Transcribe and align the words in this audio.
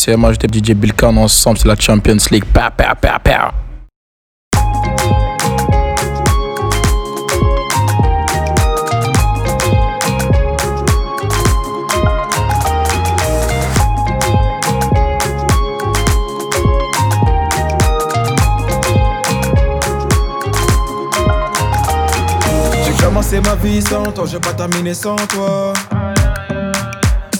c'est 0.00 0.16
MHD 0.16 0.54
DJ 0.54 0.72
Bilkan 0.72 1.14
ensemble, 1.18 1.58
c'est 1.58 1.68
la 1.68 1.76
Champions 1.76 2.16
League. 2.30 2.46
Pa, 2.46 2.70
pa, 2.70 2.94
pa, 2.94 3.18
pa. 3.18 3.52
J'ai 22.86 23.04
commencé 23.04 23.40
ma 23.40 23.54
vie 23.56 23.82
sans 23.82 24.10
toi, 24.12 24.24
j'ai 24.26 24.40
pas 24.40 24.54
terminé 24.54 24.94
sans 24.94 25.16
toi. 25.16 25.74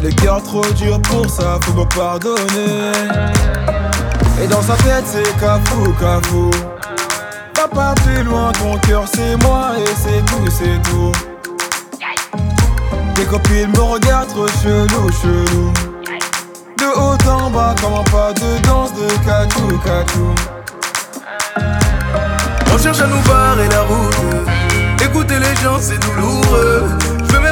J'ai 0.00 0.10
le 0.10 0.14
cœur 0.14 0.40
trop 0.44 0.64
dur 0.76 1.00
pour 1.02 1.28
ça, 1.28 1.58
faut 1.62 1.72
me 1.72 1.84
pardonner. 1.84 2.92
Et 4.40 4.46
dans 4.46 4.62
sa 4.62 4.74
tête, 4.74 5.04
c'est 5.06 5.40
cafou, 5.40 5.92
cafou. 5.98 6.50
Papa, 7.52 7.94
plus 8.04 8.22
loin, 8.22 8.52
ton 8.52 8.78
cœur, 8.86 9.04
c'est 9.12 9.34
moi 9.42 9.72
et 9.76 9.90
c'est 9.96 10.24
tout, 10.26 10.44
c'est 10.50 10.80
tout. 10.88 11.12
Tes 13.16 13.24
copines 13.24 13.70
me 13.70 13.80
regardent 13.80 14.28
trop 14.28 14.46
chelou, 14.62 15.10
chelou. 15.20 15.72
De 16.76 16.84
haut 16.96 17.30
en 17.30 17.50
bas, 17.50 17.74
comment 17.82 18.04
pas 18.04 18.32
de 18.34 18.66
danse 18.68 18.92
de 18.92 19.08
catou, 19.26 19.78
catou. 19.84 20.34
On 22.72 22.78
cherche 22.78 23.00
à 23.00 23.06
nous 23.08 23.22
barrer 23.22 23.68
la 23.68 23.82
route. 23.82 25.02
Écouter 25.02 25.40
les 25.40 25.56
gens, 25.60 25.78
c'est 25.80 25.98
douloureux. 25.98 27.07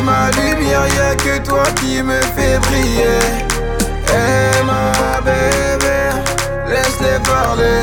T'es 0.00 0.06
ma 0.06 0.30
lumière, 0.30 0.86
y'a 0.96 1.14
que 1.14 1.46
toi 1.46 1.62
qui 1.78 2.02
me 2.02 2.18
fait 2.34 2.58
briller. 2.58 3.20
Eh 4.08 4.62
ma 4.64 5.20
bébé, 5.20 5.98
laisse-les 6.70 7.18
parler. 7.28 7.82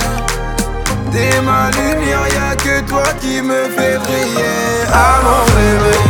T'es 1.11 1.39
ma 1.41 1.69
lumière, 1.69 2.27
y'a 2.33 2.55
que 2.55 2.81
toi 2.89 3.03
qui 3.21 3.39
me 3.39 3.65
fait 3.65 3.99
briller. 3.99 4.87
Ah 4.91 5.19
mon 5.23 5.45
bébé. 5.53 6.07